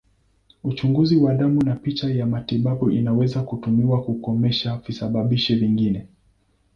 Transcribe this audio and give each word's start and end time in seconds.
Uchunguzi 0.63 1.15
wa 1.15 1.33
damu 1.33 1.63
na 1.63 1.75
picha 1.75 2.09
ya 2.09 2.25
matibabu 2.25 2.89
inaweza 2.91 3.41
kutumiwa 3.43 4.03
kukomesha 4.03 4.77
visababishi 4.87 5.55
vingine. 5.55 6.07